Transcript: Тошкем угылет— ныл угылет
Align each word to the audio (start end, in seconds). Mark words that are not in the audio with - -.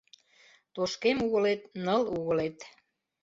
Тошкем 0.73 1.17
угылет— 1.25 1.61
ныл 1.85 2.01
угылет 2.17 2.57